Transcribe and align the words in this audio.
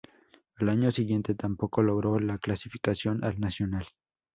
Al 0.55 0.69
año 0.69 0.89
siguiente 0.91 1.35
tampoco 1.35 1.83
logró 1.83 2.19
la 2.19 2.39
clasificación 2.39 3.23
al 3.23 3.39
Nacional. 3.39 3.85